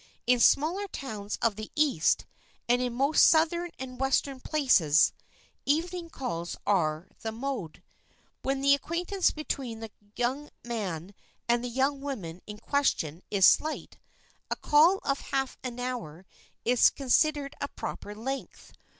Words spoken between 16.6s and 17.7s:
is considered a